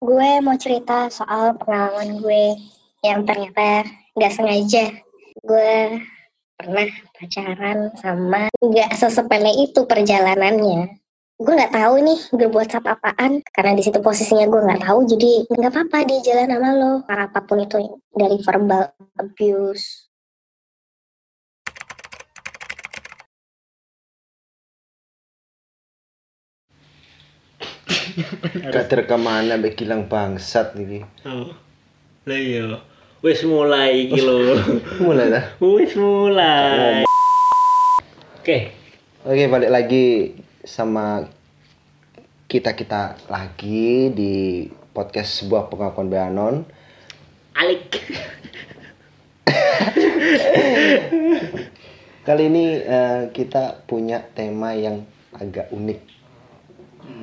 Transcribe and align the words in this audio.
gue 0.00 0.30
mau 0.40 0.56
cerita 0.56 1.12
soal 1.12 1.52
pengalaman 1.60 2.24
gue 2.24 2.56
yang 3.04 3.28
ternyata 3.28 3.84
gak 4.16 4.32
sengaja. 4.32 4.96
Gue 5.44 6.00
pernah 6.56 6.88
pacaran 7.16 7.92
sama 7.96 8.48
nggak 8.60 8.96
sesepele 8.96 9.52
itu 9.60 9.84
perjalanannya. 9.84 10.96
Gue 11.40 11.52
nggak 11.56 11.72
tahu 11.72 11.94
nih 12.04 12.20
berbuat 12.36 12.68
apa 12.80 13.00
apaan 13.00 13.40
karena 13.48 13.72
di 13.76 13.80
situ 13.84 14.00
posisinya 14.00 14.44
gue 14.44 14.60
nggak 14.60 14.84
tahu 14.84 15.08
jadi 15.08 15.32
nggak 15.48 15.72
apa-apa 15.72 15.98
di 16.08 16.16
jalan 16.24 16.48
sama 16.52 16.70
lo. 16.76 16.92
Apa 17.04 17.40
pun 17.44 17.64
itu 17.64 17.76
dari 18.12 18.36
verbal 18.40 18.92
abuse 19.20 20.09
Kader 28.72 29.00
ke 29.08 29.16
mana 29.16 29.56
be 29.56 29.74
kilang 29.74 30.06
bangsat 30.06 30.76
iki. 30.76 31.00
Oh. 31.24 31.50
Lah 32.28 32.38
iya. 32.38 32.78
Wis 33.20 33.44
mulai 33.44 34.08
iki 34.08 34.20
lho. 34.20 34.56
Mulai 35.04 35.28
dah. 35.28 35.44
Wis 35.60 35.92
mulai. 35.96 37.04
Oke. 38.40 38.72
Oke, 39.20 39.44
balik 39.52 39.68
lagi 39.68 40.32
sama 40.64 41.28
kita-kita 42.48 43.20
lagi 43.28 44.08
di 44.16 44.64
podcast 44.96 45.44
sebuah 45.44 45.68
pengakuan 45.68 46.08
Beanon. 46.08 46.64
Alik. 47.52 48.00
Kali 52.26 52.42
ini 52.48 52.64
eh, 52.80 53.28
kita 53.32 53.84
punya 53.84 54.24
tema 54.32 54.72
yang 54.72 55.04
agak 55.36 55.68
unik. 55.72 56.19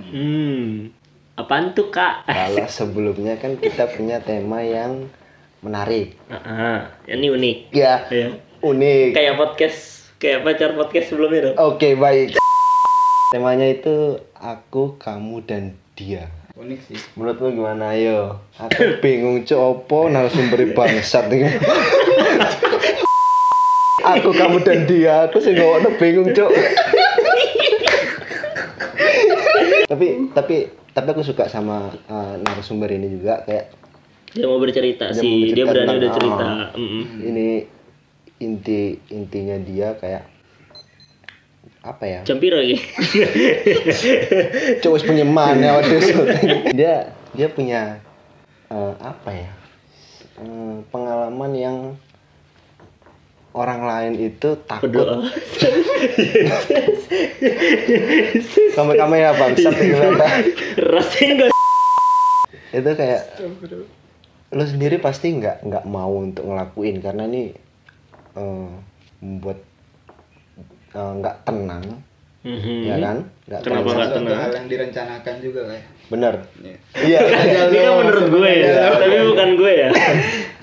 Hmm. 0.08 0.90
Apaan 1.36 1.72
tuh, 1.72 1.90
Kak? 1.90 2.26
Kalau 2.26 2.66
sebelumnya 2.80 3.36
kan 3.36 3.56
kita 3.56 3.86
punya 3.88 4.18
tema 4.20 4.60
yang 4.60 5.12
menarik. 5.60 6.16
Ah, 6.28 6.90
ini 7.06 7.28
unik. 7.28 7.58
Ya, 7.72 8.08
Ya. 8.08 8.34
unik. 8.60 9.14
Kayak 9.14 9.36
podcast, 9.36 9.80
kayak 10.18 10.42
pacar 10.42 10.74
podcast 10.74 11.08
sebelumnya 11.08 11.52
dong. 11.52 11.56
Oke, 11.60 11.94
baik. 11.94 12.40
Temanya 13.30 13.68
itu 13.68 13.96
aku, 14.34 14.96
kamu 14.96 15.44
dan 15.44 15.64
dia. 15.94 16.32
unik 16.56 16.80
sih 16.84 16.98
Menurut 17.14 17.38
lu 17.38 17.54
gimana 17.54 17.94
ayo? 17.94 18.42
Aku 18.58 18.98
bingung 18.98 19.46
cok 19.46 19.62
opo 19.62 20.10
narasumber 20.10 20.74
bangsat 20.74 21.30
ini. 21.30 21.54
aku 24.08 24.30
kamu 24.32 24.58
dan 24.64 24.90
dia, 24.90 25.30
aku 25.30 25.38
sih 25.38 25.54
nggak 25.54 26.02
bingung 26.02 26.34
cok. 26.34 26.50
Tapi 29.88 30.30
tapi 30.30 30.56
tapi 30.92 31.08
aku 31.08 31.22
suka 31.22 31.46
sama 31.46 31.90
uh, 32.06 32.34
narasumber 32.38 32.90
ini 32.90 33.12
juga 33.12 33.42
kayak 33.42 33.74
Dia 34.30 34.46
mau 34.46 34.58
bercerita 34.58 35.10
Dia 35.10 35.18
sih, 35.18 35.48
mau 35.48 35.54
dia 35.54 35.64
berani 35.66 35.88
tentang- 35.88 35.98
udah 35.98 36.12
cerita. 36.12 36.44
ah. 36.44 36.68
Mm-mm. 36.74 37.04
ini 37.24 37.48
inti 38.38 38.82
intinya 39.10 39.56
dia 39.58 39.96
kayak 39.96 40.28
apa 41.80 42.04
ya? 42.04 42.20
Campir 42.22 42.52
lagi. 42.52 42.76
Cowok 44.84 45.00
punya 45.06 45.24
mana 45.24 45.80
waktu 45.80 45.96
itu. 45.96 46.22
dia 46.78 47.08
dia 47.32 47.48
punya 47.48 48.02
eh, 48.68 48.94
apa 49.00 49.32
ya 49.32 49.50
Eh, 50.38 50.76
pengalaman 50.94 51.50
yang 51.52 51.76
orang 53.58 53.82
lain 53.82 54.14
itu 54.24 54.50
takut 54.64 54.94
Berdoa. 54.94 55.26
kamu 58.72 58.92
kamu 58.94 59.14
ya 59.18 59.32
bangsat 59.34 59.74
gimana 59.74 60.26
Rasanya 60.78 61.32
enggak 61.34 61.50
itu 62.68 62.90
kayak 62.94 63.22
lu 64.50 64.64
sendiri 64.64 64.98
pasti 64.98 65.34
nggak 65.34 65.66
nggak 65.66 65.86
mau 65.86 66.14
untuk 66.14 66.46
ngelakuin 66.46 67.02
karena 67.02 67.26
ini 67.26 67.52
eh, 68.34 68.70
membuat 69.20 69.60
eh, 70.94 71.12
nggak 71.18 71.36
tenang 71.44 71.84
ya 72.80 72.96
kan 72.98 73.18
nggak. 73.44 73.60
Kenapa 73.62 73.88
nggak 73.88 74.08
suatu 74.08 74.20
tenang? 74.22 74.40
hal 74.40 74.52
yang 74.54 74.68
direncanakan 74.68 75.36
juga 75.42 75.62
lah 75.66 75.76
ya. 75.76 75.86
bener 76.08 76.34
Iya. 76.64 76.78
iya 77.04 77.20
Ini 77.68 77.78
kan 77.78 77.94
menurut 78.00 78.26
gue 78.30 78.48
ya, 78.48 78.64
Iya. 78.64 78.84
tapi 78.94 79.18
bukan 79.26 79.50
gue 79.56 79.74
ya. 79.74 79.90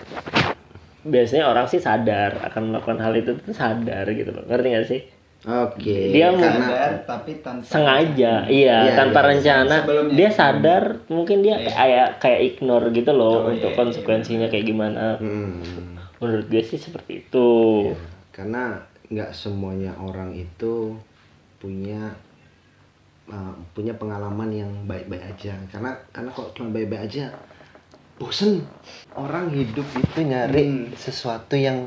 Biasanya 1.04 1.44
orang 1.46 1.66
sih 1.66 1.76
sadar 1.76 2.40
akan 2.42 2.62
melakukan 2.68 2.98
hal 2.98 3.12
itu 3.12 3.36
tuh 3.36 3.52
sadar 3.52 4.08
gitu 4.08 4.30
loh. 4.30 4.44
Ngerti 4.44 4.68
gak 4.70 4.86
sih? 4.86 5.02
oke 5.44 5.98
Dia 6.08 6.32
mau- 6.32 6.40
karena 6.40 6.64
Sadar, 6.64 6.92
tapi 7.04 7.32
tanpa 7.38 7.68
Sengaja, 7.68 8.48
iya, 8.48 8.76
Iya, 8.82 8.96
tanpa 8.96 9.20
iya. 9.20 9.28
rencana. 9.28 9.76
Sebelumnya. 9.78 10.14
Dia 10.16 10.30
sadar, 10.32 10.82
mungkin 11.06 11.38
dia 11.40 11.56
Iya. 11.58 11.68
kayak 11.70 12.08
kayak 12.18 12.40
ignore 12.42 12.88
gitu 12.90 13.12
loh 13.12 13.44
Oh, 13.44 13.52
untuk 13.52 13.68
iya, 13.68 13.76
konsekuensinya 13.76 14.48
kayak 14.48 14.64
gimana. 14.64 15.20
Hmm. 15.20 15.60
Menurut 16.16 16.48
gue 16.48 16.62
sih 16.62 16.76
seperti 16.76 17.22
itu. 17.22 17.50
karena 18.32 18.80
nggak 19.06 19.30
semuanya 19.30 19.92
orang 19.94 20.32
itu 20.32 20.96
punya 21.56 22.08
uh, 23.26 23.54
punya 23.70 23.94
pengalaman 23.94 24.50
yang 24.50 24.70
baik-baik 24.84 25.22
aja 25.28 25.54
karena 25.68 25.92
karena 26.10 26.28
kalau 26.28 26.48
cuma 26.50 26.68
baik-baik 26.70 27.04
aja 27.04 27.30
bosen. 28.16 28.62
Orang 29.14 29.50
hidup 29.50 29.86
itu 29.94 30.20
nyari 30.22 30.64
Hmm. 30.64 30.94
sesuatu 30.94 31.54
yang 31.54 31.86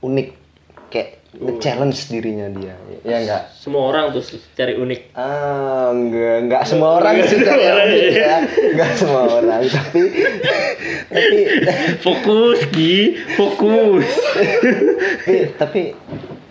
unik. 0.00 0.28
Kayak 0.90 1.22
nge-challenge 1.30 2.10
dirinya 2.10 2.50
dia. 2.50 2.74
Ya 3.06 3.22
enggak 3.22 3.42
Semua 3.54 3.82
orang 3.88 4.10
tuh 4.10 4.22
cari 4.52 4.74
unik. 4.74 5.14
ah 5.14 5.94
enggak 5.94 6.36
enggak 6.42 6.62
semua 6.66 6.98
orang 6.98 7.22
sih 7.22 7.38
cari 7.38 7.64
unik 7.64 8.04
ya. 8.10 8.36
Enggak 8.74 8.92
semua 8.98 9.22
orang. 9.30 9.62
Tapi 9.62 10.00
tapi 11.06 11.38
Fokus, 12.02 12.58
Gi, 12.70 12.96
fokus. 13.34 14.06
tapi 15.22 15.34
tapi 15.54 15.80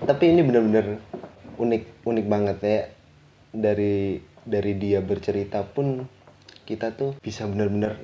tapi 0.02 0.24
ini 0.26 0.42
benar-benar 0.42 0.96
unik 1.56 1.84
unik 2.08 2.26
banget 2.26 2.58
ya. 2.64 2.80
Dari 3.52 4.20
dari 4.46 4.74
dia 4.76 5.04
bercerita 5.04 5.60
pun 5.62 6.08
kita 6.64 6.96
tuh 6.96 7.20
bisa 7.20 7.44
benar-benar 7.44 8.00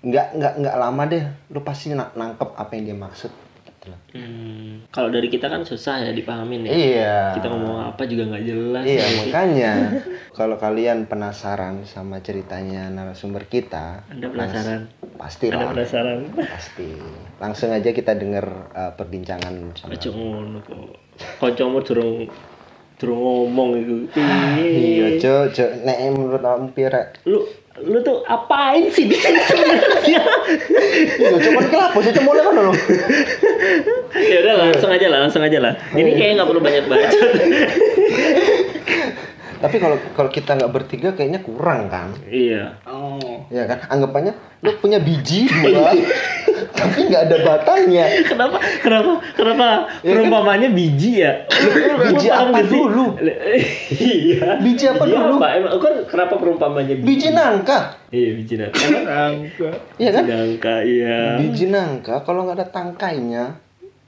nggak 0.00 0.26
nggak 0.32 0.52
nggak 0.64 0.76
lama 0.80 1.02
deh 1.04 1.24
lu 1.52 1.60
pasti 1.60 1.92
na- 1.92 2.12
nangkep 2.16 2.56
apa 2.56 2.72
yang 2.72 2.84
dia 2.88 2.96
maksud. 2.96 3.32
Hmm, 4.12 4.84
kalau 4.92 5.08
dari 5.08 5.32
kita 5.32 5.48
kan 5.48 5.64
susah 5.64 6.04
ya 6.04 6.12
dipahamin 6.12 6.68
ya. 6.68 6.70
iya 6.70 7.16
Kita 7.32 7.48
ngomong 7.48 7.80
apa 7.80 8.04
juga 8.04 8.28
nggak 8.28 8.44
jelas. 8.44 8.84
iya 8.84 9.00
ya. 9.00 9.16
makanya 9.24 9.72
kalau 10.36 10.60
kalian 10.60 11.08
penasaran 11.08 11.88
sama 11.88 12.20
ceritanya 12.20 12.92
narasumber 12.92 13.48
kita 13.48 14.04
Anda 14.12 14.28
penasaran? 14.28 14.80
pasti 15.16 15.48
Anda 15.48 15.64
lah 15.64 15.68
penasaran? 15.72 16.18
pasti 16.36 16.92
langsung 17.40 17.72
aja 17.72 17.88
kita 17.88 18.12
denger 18.20 18.46
uh, 18.76 18.92
perbincangan 19.00 19.72
sama 19.72 19.96
Aja 19.96 20.08
ngono 20.12 20.60
kok. 20.60 21.00
Kancamu 21.40 21.80
durung 21.80 22.28
durung 23.00 23.20
ngomong 23.24 23.70
itu. 23.80 23.96
Iya, 24.60 25.16
cok, 25.16 25.44
cok. 25.56 25.70
Nek 25.88 25.98
menurut 26.12 26.44
kamu? 26.44 26.68
Lu 27.24 27.48
lu 27.78 28.02
tuh 28.02 28.26
apain 28.26 28.90
sih 28.90 29.06
di 29.06 29.14
sini 29.14 29.38
sebenarnya? 29.46 29.88
Iya, 30.02 30.24
cuma 31.38 31.60
kenapa 31.70 31.98
sih 32.02 32.12
cuma 32.18 32.34
kan 32.34 32.54
lo? 32.58 32.74
ya 34.18 34.36
udah 34.42 34.54
langsung 34.66 34.90
aja 34.90 35.06
lah, 35.06 35.18
langsung 35.22 35.42
aja 35.46 35.58
lah. 35.62 35.72
Ini 35.94 36.10
kayaknya 36.18 36.34
nggak 36.42 36.50
perlu 36.50 36.62
banyak 36.62 36.84
baca. 36.90 37.18
Tapi 39.60 39.76
kalau 39.76 39.96
kalau 40.16 40.30
kita 40.32 40.56
nggak 40.56 40.72
bertiga 40.72 41.08
kayaknya 41.14 41.44
kurang 41.44 41.92
kan? 41.92 42.16
iya. 42.26 42.80
Oh. 42.88 43.44
Ya 43.52 43.68
kan? 43.68 43.86
Anggapannya 43.92 44.34
lu 44.66 44.72
punya 44.80 44.98
biji 44.98 45.46
dua, 45.46 45.92
tapi 46.72 47.06
nggak 47.06 47.22
ada 47.26 47.36
batangnya. 47.42 48.06
Kenapa 48.30 48.56
kenapa 48.80 49.10
kenapa 49.32 49.66
Ya 50.00 50.12
kan? 50.12 50.24
perumpamannya 50.24 50.68
biji 50.70 51.22
ya? 51.22 51.32
Biji 52.00 52.28
apa 52.28 52.58
dulu? 52.62 53.16
iya. 53.90 54.58
Biji 54.58 54.84
apa 54.86 55.04
dulu? 55.04 55.34
Apa? 55.38 55.48
Emang 55.54 55.72
kan 55.76 55.94
kenapa 56.06 56.34
perumpamannya 56.36 56.94
biji? 57.00 57.06
Biji 57.06 57.28
nangka. 57.30 57.78
Iya 58.10 58.30
biji 58.34 58.54
nangka. 58.56 58.84
Rangka. 59.00 59.70
Iya 59.96 60.10
kan? 60.10 60.24
Nangka 60.24 60.74
iya. 60.82 61.18
Biji 61.36 61.64
nangka 61.68 62.14
kalau 62.22 62.44
nggak 62.44 62.58
ada 62.58 62.68
tangkainya, 62.68 63.44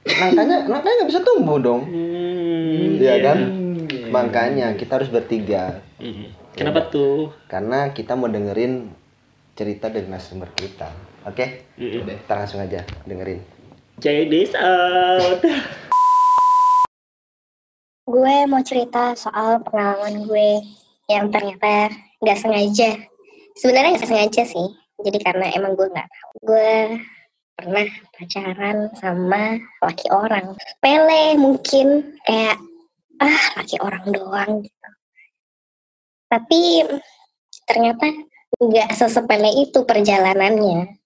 nangkanya 0.05 0.55
nangkanya 0.65 0.95
nggak 1.01 1.09
bisa 1.09 1.21
tumbuh 1.21 1.57
dong. 1.57 1.81
Hmm, 1.87 2.97
Iya 2.97 3.15
kan? 3.21 3.37
Hmm, 3.39 3.85
iya. 3.87 4.07
Makanya 4.09 4.67
kita 4.75 4.97
harus 4.97 5.09
bertiga. 5.09 5.79
Mm. 5.97 6.31
Kenapa 6.53 6.85
tuh? 6.87 7.33
Karena 7.47 7.89
kita 7.91 8.13
mau 8.13 8.27
dengerin 8.27 8.93
cerita 9.53 9.89
dari 9.89 10.05
narasumber 10.05 10.49
kita. 10.53 10.89
Oke? 11.23 11.67
Mm. 11.79 12.07
Kita 12.23 12.33
langsung 12.35 12.59
aja 12.59 12.83
dengerin. 13.07 13.39
Check 13.99 14.27
this 14.27 14.51
out. 14.57 15.39
gue 18.13 18.35
mau 18.45 18.61
cerita 18.61 19.15
soal 19.15 19.63
pengalaman 19.65 20.27
gue 20.27 20.61
yang 21.09 21.33
ternyata 21.33 21.89
nggak 22.21 22.39
sengaja 22.39 22.99
sebenarnya 23.57 23.97
nggak 23.97 24.05
sengaja 24.05 24.43
sih 24.43 24.67
jadi 25.01 25.17
karena 25.23 25.49
emang 25.57 25.73
gue 25.73 25.87
nggak 25.89 26.05
tahu 26.05 26.53
gue 26.53 26.99
pernah 27.57 27.87
pacaran 28.13 28.77
sama 28.99 29.57
laki 29.81 30.07
orang 30.13 30.53
pele 30.83 31.39
mungkin 31.41 32.17
kayak 32.27 32.59
ah 33.17 33.43
laki 33.57 33.81
orang 33.81 34.05
doang 34.13 34.51
gitu 34.61 34.89
tapi 36.27 36.85
ternyata 37.65 38.13
nggak 38.61 38.93
sesepele 38.93 39.63
itu 39.63 39.79
perjalanannya 39.87 41.01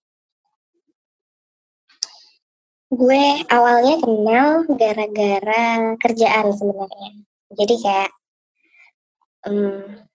gue 2.88 3.24
awalnya 3.52 4.00
kenal 4.00 4.64
gara-gara 4.80 5.66
kerjaan 6.00 6.56
sebenarnya. 6.56 7.10
Jadi 7.52 7.76
kayak 7.84 8.12
hmm, 9.44 10.08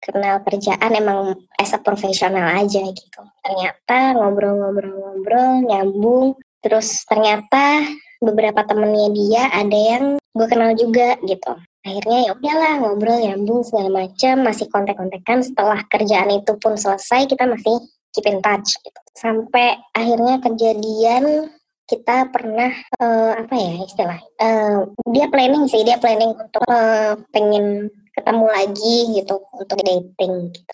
kenal 0.00 0.36
kerjaan 0.44 0.92
emang 0.96 1.36
as 1.60 1.76
a 1.76 1.80
profesional 1.80 2.56
aja 2.56 2.80
gitu. 2.88 3.20
Ternyata 3.44 4.16
ngobrol-ngobrol-ngobrol 4.16 5.68
nyambung. 5.68 6.40
Terus 6.64 7.04
ternyata 7.04 7.84
beberapa 8.24 8.64
temennya 8.64 9.08
dia 9.12 9.42
ada 9.52 9.76
yang 9.76 10.04
gue 10.16 10.46
kenal 10.48 10.72
juga 10.76 11.20
gitu. 11.24 11.52
Akhirnya 11.84 12.18
ya 12.24 12.30
udahlah 12.32 12.72
ngobrol 12.80 13.20
nyambung 13.20 13.60
segala 13.60 14.08
macam. 14.08 14.40
Masih 14.40 14.72
kontek-kontekan. 14.72 15.44
Setelah 15.44 15.84
kerjaan 15.92 16.32
itu 16.32 16.56
pun 16.56 16.80
selesai 16.80 17.28
kita 17.28 17.44
masih 17.44 17.76
keep 18.16 18.24
in 18.24 18.40
touch 18.40 18.80
gitu. 18.80 19.00
Sampai 19.12 19.76
akhirnya 19.92 20.40
kejadian 20.40 21.52
kita 21.84 22.32
pernah 22.32 22.72
uh, 22.96 23.32
apa 23.36 23.54
ya 23.54 23.72
istilah 23.84 24.20
uh, 24.40 24.88
dia 25.12 25.28
planning 25.28 25.68
sih 25.68 25.84
dia 25.84 26.00
planning 26.00 26.32
untuk 26.32 26.64
uh, 26.64 27.12
pengen 27.28 27.92
ketemu 28.16 28.46
lagi 28.48 28.96
gitu 29.20 29.36
untuk 29.52 29.78
dating 29.84 30.54
gitu. 30.54 30.72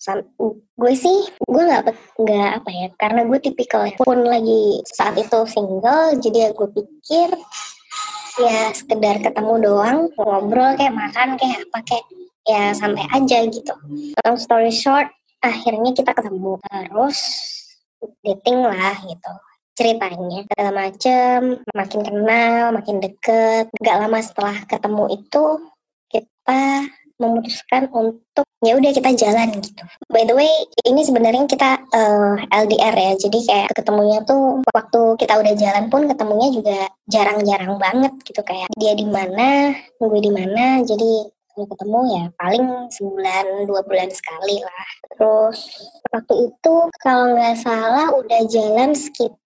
Sam 0.00 0.24
gue 0.80 0.94
sih 0.96 1.28
gue 1.44 1.62
nggak 1.62 1.92
nggak 2.18 2.50
apa 2.56 2.70
ya 2.72 2.88
karena 2.96 3.20
gue 3.28 3.38
tipikal 3.38 3.84
ya, 3.84 3.94
pun 4.00 4.24
lagi 4.24 4.80
saat 4.88 5.14
itu 5.20 5.38
single 5.46 6.16
jadi 6.18 6.56
gue 6.56 6.68
pikir 6.72 7.30
ya 8.40 8.72
sekedar 8.72 9.20
ketemu 9.20 9.54
doang 9.60 10.08
ngobrol 10.16 10.72
kayak 10.74 10.96
makan 10.96 11.36
kayak 11.36 11.62
apa 11.68 11.78
kayak 11.84 12.06
ya 12.48 12.72
sampai 12.74 13.04
aja 13.12 13.38
gitu. 13.46 13.74
Long 14.24 14.40
story 14.40 14.72
short 14.72 15.12
akhirnya 15.44 15.92
kita 15.94 16.10
ketemu 16.16 16.58
terus 16.64 17.20
dating 18.24 18.64
lah 18.64 18.96
gitu 19.04 19.32
ceritanya 19.80 20.44
segala 20.44 20.70
macem 20.76 21.38
makin 21.72 22.00
kenal 22.04 22.76
makin 22.76 23.00
deket 23.00 23.72
gak 23.80 23.96
lama 23.96 24.20
setelah 24.20 24.56
ketemu 24.68 25.04
itu 25.16 25.44
kita 26.12 26.84
memutuskan 27.16 27.88
untuk 27.92 28.48
ya 28.64 28.76
udah 28.80 28.92
kita 28.96 29.12
jalan 29.12 29.52
gitu. 29.60 29.84
By 30.08 30.24
the 30.24 30.32
way, 30.32 30.48
ini 30.88 31.04
sebenarnya 31.04 31.44
kita 31.44 31.84
uh, 31.92 32.40
eh, 32.40 32.64
LDR 32.64 32.96
ya. 32.96 33.12
Jadi 33.20 33.38
kayak 33.44 33.76
ketemunya 33.76 34.24
tuh 34.24 34.64
waktu 34.72 35.20
kita 35.20 35.36
udah 35.36 35.52
jalan 35.52 35.92
pun 35.92 36.08
ketemunya 36.08 36.48
juga 36.48 36.78
jarang-jarang 37.12 37.76
banget 37.76 38.12
gitu 38.24 38.40
kayak 38.40 38.72
dia 38.80 38.96
di 38.96 39.04
mana, 39.04 39.76
gue 40.00 40.20
di 40.20 40.32
mana. 40.32 40.80
Jadi 40.80 41.28
ketemu 41.60 42.00
ya 42.08 42.24
paling 42.40 42.88
sebulan 42.88 43.68
dua 43.68 43.84
bulan 43.84 44.08
sekali 44.08 44.64
lah. 44.64 44.88
Terus 45.12 45.58
waktu 46.08 46.34
itu 46.48 46.74
kalau 47.04 47.36
nggak 47.36 47.60
salah 47.60 48.08
udah 48.16 48.40
jalan 48.48 48.96
sekitar 48.96 49.36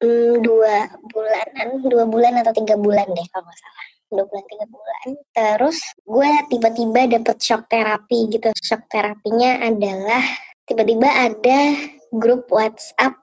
hmm, 0.00 0.32
dua 0.40 0.88
bulanan, 1.12 1.68
dua 1.84 2.04
bulan 2.08 2.40
atau 2.40 2.52
tiga 2.56 2.74
bulan 2.80 3.06
deh 3.12 3.26
kalau 3.30 3.44
nggak 3.44 3.58
salah. 3.60 3.86
Dua 4.06 4.24
bulan 4.30 4.44
tiga 4.48 4.66
bulan. 4.70 5.06
Terus 5.34 5.78
gue 6.06 6.30
tiba-tiba 6.52 7.00
dapet 7.18 7.36
shock 7.42 7.62
terapi 7.68 8.18
gitu. 8.32 8.48
Shock 8.62 8.86
terapinya 8.88 9.60
adalah 9.60 10.24
tiba-tiba 10.66 11.08
ada 11.10 11.60
grup 12.14 12.48
WhatsApp 12.50 13.14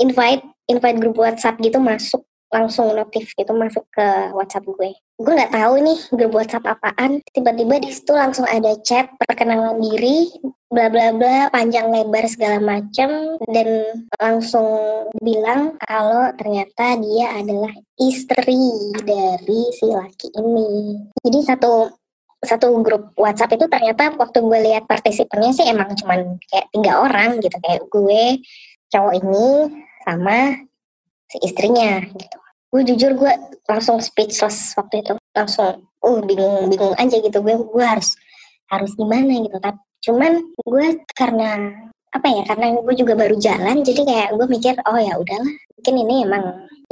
invite 0.00 0.42
invite 0.70 0.98
grup 0.98 1.16
WhatsApp 1.18 1.58
gitu 1.60 1.78
masuk 1.78 2.22
langsung 2.52 2.92
notif 2.92 3.32
gitu 3.32 3.50
masuk 3.56 3.88
ke 3.88 4.06
WhatsApp 4.36 4.68
gue. 4.68 4.92
Gue 5.16 5.32
nggak 5.32 5.56
tahu 5.56 5.74
nih 5.80 5.98
grup 6.12 6.32
WhatsApp 6.36 6.68
apaan. 6.68 7.24
Tiba-tiba 7.32 7.80
di 7.80 7.88
situ 7.88 8.12
langsung 8.12 8.44
ada 8.44 8.76
chat 8.84 9.08
perkenalan 9.16 9.80
diri, 9.80 10.28
bla 10.68 10.92
bla 10.92 11.16
bla, 11.16 11.48
panjang 11.48 11.88
lebar 11.88 12.28
segala 12.28 12.60
macam 12.60 13.40
dan 13.48 13.68
langsung 14.20 14.68
bilang 15.24 15.80
kalau 15.80 16.28
ternyata 16.36 17.00
dia 17.00 17.40
adalah 17.40 17.72
istri 17.96 18.68
dari 19.00 19.62
si 19.72 19.88
laki 19.88 20.28
ini. 20.36 21.00
Jadi 21.24 21.38
satu 21.48 21.88
satu 22.42 22.82
grup 22.82 23.14
WhatsApp 23.14 23.54
itu 23.54 23.70
ternyata 23.70 24.12
waktu 24.18 24.42
gue 24.42 24.58
lihat 24.66 24.84
partisipannya 24.90 25.54
sih 25.54 25.66
emang 25.70 25.94
cuman 25.94 26.42
kayak 26.50 26.66
tiga 26.74 26.98
orang 26.98 27.38
gitu 27.38 27.54
kayak 27.62 27.86
gue 27.86 28.42
cowok 28.90 29.14
ini 29.22 29.46
sama 30.02 30.58
si 31.30 31.38
istrinya 31.46 32.02
gitu 32.02 32.41
gue 32.72 32.82
jujur 32.88 33.12
gue 33.14 33.32
langsung 33.68 34.00
speechless 34.00 34.72
waktu 34.74 35.04
itu. 35.04 35.14
Langsung 35.36 35.84
uh 35.84 36.20
bingung 36.24 36.72
bingung 36.72 36.96
aja 36.96 37.16
gitu. 37.20 37.38
Gue 37.44 37.54
gue 37.60 37.84
harus 37.84 38.16
harus 38.72 38.96
gimana 38.96 39.36
gitu 39.44 39.60
tapi 39.60 39.76
cuman 40.02 40.32
gue 40.64 40.86
karena 41.12 41.70
apa 42.12 42.28
ya 42.28 42.42
karena 42.48 42.76
gue 42.80 42.94
juga 42.96 43.14
baru 43.14 43.36
jalan 43.36 43.84
jadi 43.84 44.00
kayak 44.04 44.28
gue 44.40 44.46
mikir 44.48 44.74
oh 44.88 44.96
ya 44.96 45.14
udahlah 45.20 45.52
mungkin 45.76 45.94
ini 46.08 46.14
emang 46.24 46.44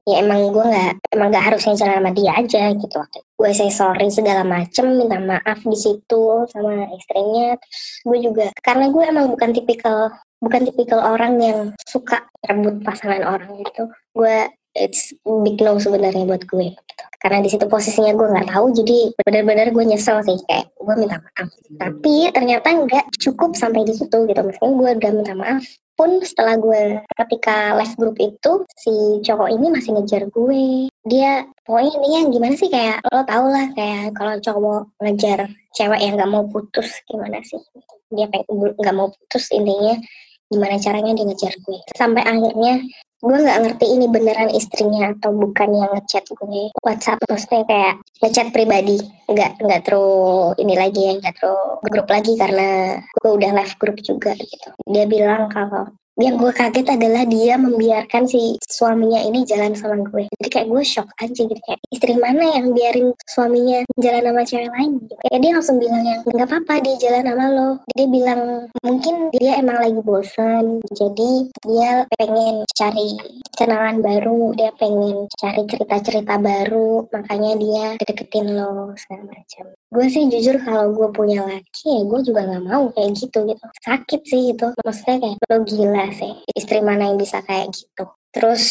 ya 0.08 0.16
emang 0.24 0.52
gue 0.52 0.64
nggak 0.64 0.92
emang 1.12 1.28
nggak 1.32 1.44
harusnya 1.52 1.74
jalan 1.76 2.00
sama 2.00 2.10
dia 2.12 2.32
aja 2.36 2.62
gitu 2.72 2.96
waktu 2.96 3.20
gue 3.40 3.50
say 3.56 3.72
sorry 3.72 4.08
segala 4.12 4.44
macem 4.44 5.00
minta 5.00 5.16
maaf 5.16 5.64
di 5.64 5.72
situ 5.72 6.44
sama 6.52 6.92
istrinya. 6.92 7.56
Terus 7.56 7.80
gue 8.04 8.18
juga 8.20 8.46
karena 8.60 8.92
gue 8.92 9.00
emang 9.00 9.32
bukan 9.32 9.50
tipikal 9.56 10.12
bukan 10.44 10.68
tipikal 10.68 11.00
orang 11.00 11.40
yang 11.40 11.58
suka 11.88 12.28
rebut 12.44 12.84
pasangan 12.84 13.24
orang 13.24 13.64
gitu. 13.64 13.88
Gue 14.12 14.48
it's 14.74 15.10
big 15.44 15.58
no 15.60 15.76
sebenarnya 15.78 16.24
buat 16.26 16.46
gue 16.46 16.72
gitu. 16.74 17.04
karena 17.20 17.44
di 17.44 17.50
situ 17.52 17.68
posisinya 17.68 18.16
gue 18.16 18.26
nggak 18.32 18.48
tahu 18.48 18.72
jadi 18.72 18.98
benar-benar 19.28 19.68
gue 19.74 19.84
nyesel 19.84 20.24
sih. 20.24 20.40
Kayak 20.48 20.72
gue 20.72 20.94
minta 20.96 21.16
maaf. 21.20 21.48
Tapi 21.76 22.14
ternyata 22.32 22.68
nggak 22.72 23.04
cukup 23.20 23.52
sampai 23.58 23.84
di 23.84 23.92
situ 23.92 24.24
gitu. 24.24 24.40
Meskipun 24.40 24.80
gue 24.80 24.90
udah 24.96 25.10
minta 25.12 25.34
maaf 25.36 25.60
pun 26.00 26.16
setelah 26.24 26.56
gue 26.56 26.96
ketika 27.12 27.76
live 27.76 27.92
group 28.00 28.16
itu 28.16 28.52
si 28.72 29.20
cowok 29.20 29.52
ini 29.52 29.68
masih 29.68 30.00
ngejar 30.00 30.32
gue. 30.32 30.88
Dia 31.04 31.44
pokoknya 31.68 32.00
yang 32.08 32.32
gimana 32.32 32.56
sih 32.56 32.72
kayak 32.72 33.04
lo 33.12 33.20
tau 33.28 33.52
lah 33.52 33.68
kayak 33.76 34.16
kalau 34.16 34.40
cowok 34.40 34.80
ngejar 35.04 35.44
cewek 35.76 36.00
yang 36.00 36.16
nggak 36.16 36.32
mau 36.32 36.48
putus 36.48 36.88
gimana 37.04 37.44
sih? 37.44 37.60
Dia 38.08 38.32
nggak 38.32 38.96
mau 38.96 39.12
putus 39.12 39.52
intinya 39.52 40.00
gimana 40.48 40.80
caranya 40.80 41.12
dia 41.12 41.26
ngejar 41.28 41.52
gue. 41.68 41.78
Sampai 41.92 42.24
akhirnya 42.24 42.80
gue 43.20 43.36
nggak 43.36 43.60
ngerti 43.60 43.86
ini 43.92 44.06
beneran 44.08 44.50
istrinya 44.50 45.12
atau 45.12 45.30
bukan 45.36 45.70
yang 45.76 45.92
ngechat 45.92 46.24
gue. 46.32 46.72
WhatsApp 46.80 47.20
maksudnya 47.28 47.62
kayak 47.68 47.94
ngechat 48.24 48.48
pribadi. 48.50 48.98
Nggak 49.28 49.60
nggak 49.60 49.80
terus 49.84 50.56
ini 50.56 50.74
lagi 50.74 51.00
ya 51.04 51.12
nggak 51.20 51.34
terus 51.36 51.60
grup 51.84 52.08
lagi 52.08 52.32
karena 52.40 52.98
gue 53.20 53.30
udah 53.30 53.50
live 53.52 53.74
grup 53.76 53.98
juga 54.00 54.32
gitu. 54.34 54.68
Dia 54.88 55.04
bilang 55.04 55.52
kalau 55.52 55.92
yang 56.20 56.36
gue 56.36 56.52
kaget 56.52 56.86
adalah 56.92 57.24
dia 57.24 57.56
membiarkan 57.56 58.28
si 58.28 58.60
suaminya 58.68 59.24
ini 59.24 59.42
jalan 59.48 59.72
sama 59.72 60.04
gue. 60.04 60.28
Jadi 60.36 60.48
kayak 60.52 60.68
gue 60.68 60.82
shock 60.84 61.08
aja 61.16 61.42
gitu. 61.48 61.60
Kayak 61.64 61.80
istri 61.88 62.14
mana 62.20 62.44
yang 62.60 62.76
biarin 62.76 63.16
suaminya 63.24 63.80
jalan 63.96 64.22
sama 64.28 64.42
cewek 64.44 64.70
lain? 64.70 64.92
Gitu. 65.00 65.14
kayak 65.16 65.40
dia 65.40 65.50
langsung 65.56 65.76
bilang 65.80 66.02
yang 66.04 66.20
nggak 66.28 66.48
apa-apa 66.48 66.74
dia 66.84 66.96
jalan 67.00 67.24
sama 67.24 67.46
lo. 67.48 67.70
Dia 67.96 68.06
bilang 68.06 68.42
mungkin 68.84 69.14
dia 69.32 69.52
emang 69.56 69.78
lagi 69.80 70.00
bosan 70.04 70.84
jadi 70.92 71.32
dia 71.64 71.90
pengen 72.20 72.68
cari 72.76 73.16
kenalan 73.56 74.00
baru 74.04 74.52
dia 74.56 74.70
pengen 74.76 75.28
cari 75.36 75.62
cerita-cerita 75.68 76.36
baru 76.40 77.08
makanya 77.12 77.52
dia 77.56 77.84
deketin 78.04 78.56
lo 78.56 78.92
segala 78.96 79.24
macam. 79.32 79.64
Gue 79.90 80.06
sih 80.06 80.28
jujur 80.28 80.60
kalau 80.62 80.92
gue 80.94 81.08
punya 81.10 81.42
laki 81.48 81.88
ya 81.88 82.02
gue 82.04 82.20
juga 82.22 82.46
nggak 82.46 82.64
mau 82.68 82.92
kayak 82.92 83.16
gitu 83.16 83.48
gitu. 83.48 83.66
Sakit 83.82 84.20
sih 84.28 84.42
itu. 84.54 84.68
Maksudnya 84.84 85.16
kayak 85.18 85.36
lo 85.48 85.58
gila 85.64 86.06
sih. 86.14 86.32
Istri 86.54 86.80
mana 86.84 87.10
yang 87.10 87.18
bisa 87.18 87.42
kayak 87.44 87.74
gitu. 87.74 88.04
Terus 88.30 88.62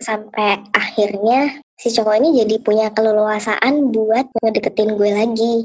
sampai 0.00 0.64
akhirnya 0.72 1.60
si 1.76 1.92
cowok 1.92 2.14
ini 2.20 2.44
jadi 2.44 2.54
punya 2.60 2.86
keleluasaan 2.92 3.92
buat 3.92 4.30
ngedeketin 4.40 4.96
gue 4.96 5.10
lagi. 5.12 5.56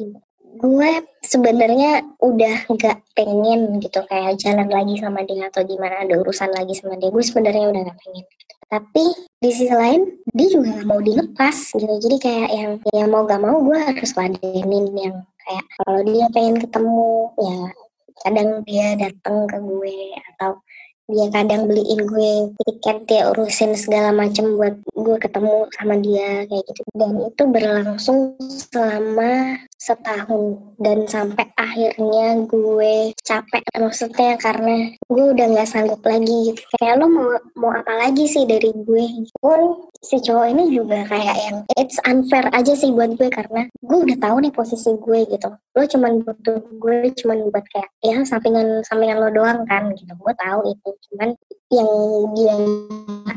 Gue 0.60 1.06
sebenarnya 1.24 2.04
udah 2.20 2.68
nggak 2.68 2.98
pengen 3.16 3.80
gitu 3.80 4.04
kayak 4.10 4.42
jalan 4.42 4.68
lagi 4.68 5.00
sama 5.00 5.24
dia 5.24 5.48
atau 5.48 5.64
gimana 5.64 6.04
ada 6.04 6.20
urusan 6.20 6.52
lagi 6.52 6.76
sama 6.76 7.00
dia. 7.00 7.14
Gue 7.14 7.24
sebenarnya 7.24 7.70
udah 7.72 7.82
nggak 7.88 8.00
pengen. 8.04 8.26
Tapi 8.70 9.06
di 9.42 9.50
sisi 9.50 9.74
lain 9.74 10.06
dia 10.30 10.48
juga 10.52 10.78
gak 10.78 10.86
mau 10.86 11.02
dilepas 11.02 11.74
gitu. 11.74 11.90
Jadi 11.90 12.18
kayak 12.22 12.50
yang 12.54 12.72
yang 12.94 13.10
mau 13.10 13.26
gak 13.26 13.42
mau 13.42 13.58
gue 13.66 13.78
harus 13.82 14.14
ladenin 14.14 14.86
yang 14.94 15.16
kayak 15.42 15.66
kalau 15.82 16.02
dia 16.06 16.26
pengen 16.30 16.62
ketemu 16.62 17.34
ya 17.42 17.60
kadang 18.22 18.50
dia 18.68 18.88
datang 19.00 19.48
ke 19.48 19.58
gue 19.58 19.98
atau 20.36 20.60
dia 21.10 21.26
kadang 21.34 21.66
beliin 21.66 22.06
gue 22.06 22.54
tiket 22.70 22.98
dia 23.10 23.34
urusin 23.34 23.74
segala 23.74 24.14
macem 24.14 24.54
buat 24.54 24.78
gue 24.94 25.18
ketemu 25.18 25.66
sama 25.74 25.98
dia 25.98 26.46
kayak 26.46 26.64
gitu. 26.70 26.82
Dan 26.94 27.14
itu 27.26 27.44
berlangsung 27.50 28.38
selama 28.48 29.58
setahun. 29.80 30.76
Dan 30.76 31.08
sampai 31.08 31.48
akhirnya 31.56 32.44
gue 32.46 33.16
capek 33.24 33.64
maksudnya 33.80 34.36
karena 34.36 34.92
gue 35.08 35.26
udah 35.32 35.46
nggak 35.56 35.70
sanggup 35.72 36.04
lagi 36.04 36.54
gitu. 36.54 36.62
Kayak 36.78 37.00
lo 37.00 37.08
mau 37.08 37.28
mau 37.56 37.72
apa 37.72 37.96
lagi 37.96 38.28
sih 38.28 38.44
dari 38.44 38.76
gue? 38.76 39.06
Pun 39.40 39.90
si 40.04 40.20
cowok 40.20 40.48
ini 40.52 40.64
juga 40.76 41.08
kayak 41.08 41.38
yang 41.48 41.58
it's 41.80 42.00
unfair 42.04 42.48
aja 42.52 42.76
sih 42.76 42.92
buat 42.92 43.16
gue 43.16 43.32
karena 43.32 43.68
gue 43.84 43.98
udah 43.98 44.18
tahu 44.20 44.36
nih 44.44 44.54
posisi 44.54 44.92
gue 45.00 45.20
gitu. 45.32 45.50
Lo 45.50 45.84
cuman 45.88 46.24
butuh 46.28 46.60
gue 46.78 46.98
cuman 47.24 47.38
buat 47.50 47.66
kayak 47.72 47.90
ya 48.04 48.20
sampingan 48.28 48.84
sampingan 48.84 49.24
lo 49.24 49.32
doang 49.32 49.64
kan 49.66 49.92
gitu. 49.96 50.12
Gue 50.20 50.34
tahu 50.36 50.68
itu. 50.68 50.90
Cuman 51.10 51.30
yang 51.72 51.90
dia 52.36 52.56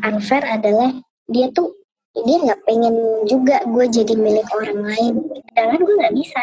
unfair 0.02 0.42
adalah 0.46 0.90
dia 1.30 1.48
tuh 1.54 1.81
dia 2.12 2.38
nggak 2.44 2.62
pengen 2.68 2.94
juga 3.24 3.64
gue 3.64 3.84
jadi 3.88 4.14
milik 4.14 4.44
orang 4.52 4.84
lain. 4.84 5.14
Sedangkan 5.48 5.80
gue 5.80 5.94
nggak 5.96 6.14
bisa. 6.16 6.40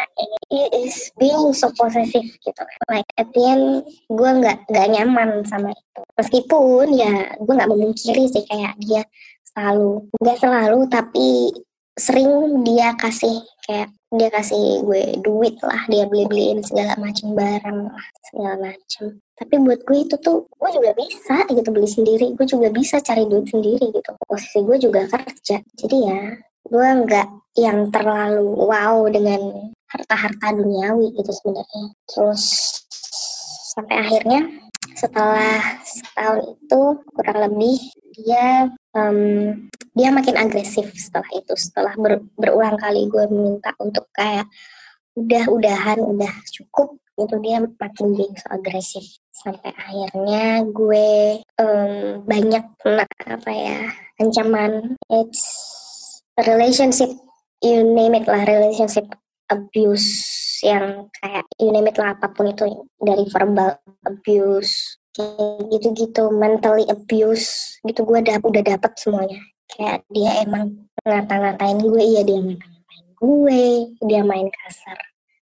He 0.50 0.66
is 0.82 1.14
being 1.14 1.54
so 1.54 1.70
possessive 1.78 2.26
gitu. 2.26 2.62
Like 2.90 3.06
at 3.14 3.30
the 3.30 3.42
end 3.46 3.86
gue 4.10 4.30
nggak 4.42 4.66
nggak 4.66 4.88
nyaman 4.90 5.46
sama 5.46 5.70
itu. 5.70 6.02
Meskipun 6.18 6.86
ya 6.94 7.38
gue 7.38 7.54
nggak 7.54 7.70
memungkiri 7.70 8.26
sih 8.26 8.42
kayak 8.50 8.74
dia 8.82 9.06
selalu 9.54 10.06
nggak 10.18 10.38
selalu 10.38 10.80
tapi 10.90 11.28
sering 11.98 12.62
dia 12.66 12.94
kasih 12.98 13.42
kayak 13.66 13.90
dia 14.10 14.28
kasih 14.30 14.82
gue 14.82 15.22
duit 15.22 15.54
lah 15.62 15.86
dia 15.86 16.06
beli 16.10 16.26
beliin 16.26 16.60
segala 16.66 16.98
macam 16.98 17.34
barang 17.34 17.78
lah 17.86 18.06
segala 18.26 18.54
macam 18.58 19.14
tapi 19.40 19.54
buat 19.56 19.80
gue 19.88 19.98
itu 20.04 20.16
tuh 20.20 20.44
gue 20.52 20.70
juga 20.76 20.92
bisa 20.92 21.48
gitu 21.48 21.68
beli 21.72 21.88
sendiri 21.88 22.36
gue 22.36 22.46
juga 22.46 22.68
bisa 22.68 23.00
cari 23.00 23.24
duit 23.24 23.48
sendiri 23.48 23.88
gitu. 23.88 24.10
Posisi 24.28 24.60
gue 24.60 24.76
juga 24.76 25.08
kerja 25.08 25.56
jadi 25.80 25.96
ya 25.96 26.22
gue 26.68 26.88
nggak 27.08 27.28
yang 27.56 27.88
terlalu 27.88 28.52
wow 28.68 29.08
dengan 29.08 29.72
harta-harta 29.90 30.54
duniawi 30.54 31.16
gitu 31.16 31.32
sebenarnya. 31.32 31.86
Terus 32.06 32.44
sampai 33.74 33.96
akhirnya 33.96 34.40
setelah 35.00 35.80
setahun 35.80 36.60
itu 36.60 36.80
kurang 37.16 37.38
lebih 37.48 37.80
dia 38.12 38.68
um, 38.92 39.56
dia 39.96 40.12
makin 40.12 40.36
agresif 40.36 40.92
setelah 40.92 41.26
itu. 41.32 41.56
Setelah 41.56 41.96
ber, 41.96 42.20
berulang 42.36 42.76
kali 42.76 43.08
gue 43.08 43.24
minta 43.32 43.72
untuk 43.80 44.12
kayak 44.12 44.44
udah-udahan 45.16 46.04
udah 46.04 46.32
cukup 46.52 47.00
itu 47.16 47.36
dia 47.40 47.64
makin 47.64 48.06
being 48.12 48.36
so 48.36 48.52
agresif. 48.52 49.04
Sampai 49.32 49.72
akhirnya 49.72 50.68
gue 50.68 51.40
um, 51.56 52.20
banyak 52.28 52.64
kena 52.84 53.08
apa 53.08 53.50
ya 53.50 53.80
ancaman. 54.20 55.00
It's 55.08 55.40
relationship 56.36 57.08
you 57.64 57.84
name 57.84 58.16
it 58.16 58.28
lah 58.28 58.44
relationship 58.44 59.08
abuse 59.50 60.08
yang 60.62 61.10
kayak 61.20 61.44
you 61.58 61.74
name 61.74 61.90
it 61.90 61.98
lah 61.98 62.14
apa 62.14 62.30
pun 62.30 62.54
itu 62.54 62.64
dari 63.02 63.26
verbal 63.28 63.76
abuse 64.06 65.00
kayak 65.10 65.66
gitu-gitu 65.74 66.30
mentally 66.30 66.86
abuse 66.86 67.76
gitu 67.82 68.06
gue 68.06 68.22
udah 68.22 68.38
udah 68.40 68.62
dapet 68.62 68.92
semuanya. 68.96 69.40
Kayak 69.70 70.02
dia 70.10 70.30
emang 70.42 70.90
ngata-ngatain 71.06 71.78
gue 71.82 72.02
iya 72.02 72.22
dia 72.22 72.38
ngata-ngatain 72.38 73.06
gue 73.18 73.62
dia 74.06 74.22
main 74.24 74.48
kasar. 74.48 74.98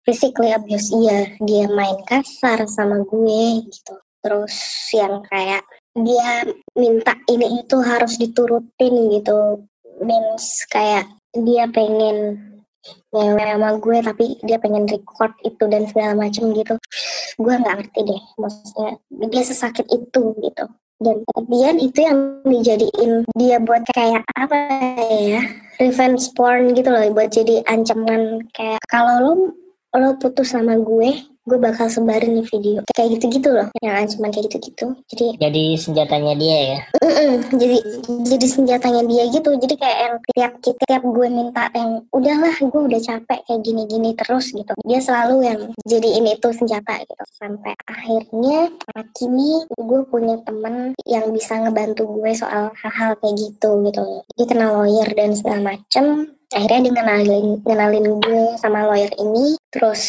Physically 0.07 0.55
abuse 0.55 0.93
iya 0.95 1.35
dia 1.43 1.67
main 1.73 1.99
kasar 2.07 2.69
sama 2.69 3.03
gue 3.03 3.67
gitu. 3.67 3.95
Terus 4.23 4.57
yang 4.93 5.23
kayak 5.27 5.65
dia 5.97 6.45
minta 6.77 7.17
ini 7.31 7.65
itu 7.65 7.81
harus 7.81 8.21
diturutin 8.21 8.95
gitu. 9.17 9.65
Means 10.03 10.69
kayak 10.69 11.09
dia 11.33 11.69
pengen 11.73 12.56
ngewe 13.15 13.45
sama 13.45 13.71
gue 13.81 13.99
tapi 14.05 14.25
dia 14.45 14.59
pengen 14.61 14.85
record 14.87 15.33
itu 15.43 15.65
dan 15.71 15.87
segala 15.89 16.13
macem 16.17 16.51
gitu. 16.53 16.75
Gue 17.37 17.55
nggak 17.55 17.77
ngerti 17.83 18.01
deh 18.07 18.23
maksudnya 18.41 18.91
dia 19.31 19.43
sesakit 19.45 19.87
itu 19.91 20.23
gitu. 20.43 20.65
Dan 20.97 21.21
kemudian 21.29 21.77
itu 21.77 22.01
yang 22.01 22.41
dijadiin 22.49 23.29
dia 23.37 23.61
buat 23.61 23.85
kayak 23.93 24.25
apa 24.33 24.59
ya 25.13 25.45
revenge 25.77 26.33
porn 26.33 26.73
gitu 26.73 26.89
loh 26.89 27.05
buat 27.13 27.29
jadi 27.29 27.61
ancaman. 27.69 28.41
Kayak 28.57 28.81
kalau 28.89 29.17
lo 29.21 29.33
lo 29.97 30.17
putus 30.21 30.53
sama 30.57 30.77
gue 30.81 31.36
gue 31.47 31.59
bakal 31.63 31.87
sebarin 31.87 32.43
nih 32.43 32.47
video. 32.51 32.79
Kayak 32.93 33.19
gitu-gitu 33.19 33.49
loh. 33.55 33.71
Yang 33.81 33.95
ancaman 34.19 34.31
kayak 34.35 34.45
gitu-gitu. 34.51 34.87
Jadi 35.15 35.27
Jadi 35.39 35.65
senjatanya 35.79 36.35
dia 36.35 36.59
ya. 36.59 36.81
Mm-mm, 36.99 37.33
jadi 37.55 37.79
jadi 38.27 38.47
senjatanya 38.51 39.03
dia 39.07 39.23
gitu. 39.31 39.51
Jadi 39.55 39.75
kayak 39.79 39.99
yang 40.03 40.17
tiap 40.35 40.53
tiap 40.61 41.03
gue 41.07 41.29
minta 41.31 41.71
yang 41.73 42.03
udahlah 42.11 42.55
gue 42.59 42.83
udah 42.91 43.01
capek 43.01 43.41
kayak 43.47 43.63
gini-gini 43.63 44.13
terus 44.19 44.51
gitu. 44.51 44.75
Dia 44.83 44.99
selalu 44.99 45.37
yang 45.47 45.61
jadi 45.87 46.19
ini 46.19 46.35
tuh 46.43 46.51
senjata 46.51 46.99
gitu. 47.07 47.25
Sampai 47.39 47.79
akhirnya 47.87 48.75
kini 49.15 49.65
gue 49.71 50.01
punya 50.11 50.43
temen 50.43 50.99
yang 51.07 51.31
bisa 51.31 51.63
ngebantu 51.63 52.11
gue 52.11 52.31
soal 52.35 52.75
hal-hal 52.75 53.15
kayak 53.23 53.39
gitu 53.39 53.87
gitu. 53.87 54.03
Dia 54.35 54.47
kenal 54.51 54.83
lawyer 54.83 55.09
dan 55.15 55.33
segala 55.39 55.75
macem. 55.75 56.35
Akhirnya 56.55 56.91
dia 56.91 56.93
ngenalin 56.95 57.47
ngenalin 57.63 58.07
gue 58.23 58.43
sama 58.59 58.87
lawyer 58.87 59.13
ini. 59.19 59.55
Terus 59.71 60.03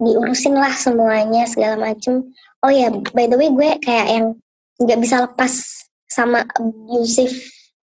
diurusin 0.00 0.56
lah 0.56 0.72
semuanya 0.72 1.44
segala 1.44 1.76
macem. 1.76 2.32
Oh 2.64 2.72
ya 2.72 2.88
by 3.12 3.28
the 3.28 3.36
way 3.36 3.52
gue 3.52 3.70
kayak 3.84 4.08
yang 4.08 4.26
nggak 4.80 5.00
bisa 5.00 5.28
lepas 5.28 5.84
sama 6.08 6.42
abusive 6.56 7.36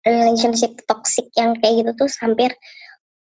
relationship 0.04 0.84
toxic 0.86 1.32
yang 1.40 1.56
kayak 1.64 1.84
gitu 1.84 2.06
tuh 2.06 2.10
hampir 2.20 2.52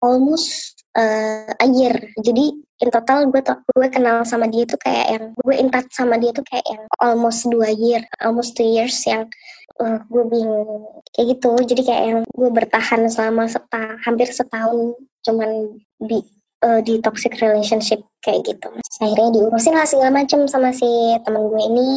almost 0.04 0.76
uh, 1.00 1.48
a 1.48 1.68
year. 1.72 1.96
Jadi 2.20 2.60
in 2.84 2.90
total 2.92 3.32
gue 3.32 3.40
gue 3.44 3.88
kenal 3.88 4.28
sama 4.28 4.52
dia 4.52 4.68
tuh 4.68 4.78
kayak 4.78 5.08
yang 5.16 5.26
gue 5.40 5.56
in 5.56 5.72
touch 5.72 5.88
sama 5.96 6.20
dia 6.20 6.36
tuh 6.36 6.44
kayak 6.44 6.68
yang 6.68 6.84
almost 7.00 7.48
dua 7.48 7.72
year 7.72 8.04
almost 8.20 8.60
two 8.60 8.68
years 8.68 9.00
yang 9.08 9.32
uh, 9.80 10.04
gue 10.12 10.24
bingung. 10.28 10.84
Kayak 11.16 11.40
gitu. 11.40 11.52
Jadi 11.72 11.82
kayak 11.88 12.04
yang 12.04 12.22
gue 12.28 12.50
bertahan 12.52 13.08
selama 13.08 13.48
seta 13.48 13.96
hampir 14.04 14.28
setahun 14.28 15.00
cuman 15.24 15.80
di 16.04 16.20
uh, 16.64 16.80
di 16.80 16.98
toxic 17.04 17.36
relationship 17.44 18.00
kayak 18.24 18.48
gitu 18.48 18.72
akhirnya 19.04 19.30
diurusin 19.36 19.76
lah 19.76 19.86
segala 19.86 20.24
macam 20.24 20.48
sama 20.48 20.72
si 20.72 20.88
temen 21.28 21.52
gue 21.52 21.62
ini 21.68 21.90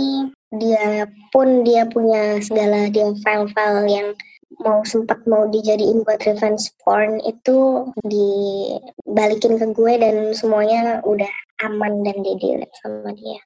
dia 0.59 1.07
pun 1.31 1.63
dia 1.63 1.87
punya 1.87 2.43
segala 2.43 2.91
dia 2.91 3.15
file-file 3.23 3.87
yang 3.87 4.09
mau 4.63 4.81
sempat 4.87 5.21
mau 5.29 5.45
dijadiin 5.51 6.07
buat 6.07 6.23
revenge 6.25 6.73
porn 6.81 7.21
itu 7.27 7.91
dibalikin 8.07 9.59
ke 9.61 9.67
gue 9.75 9.95
dan 10.01 10.33
semuanya 10.33 11.03
udah 11.05 11.29
aman 11.67 12.05
dan 12.05 12.23
di 12.25 12.33
delete 12.41 12.73
sama 12.81 13.13
dia. 13.13 13.41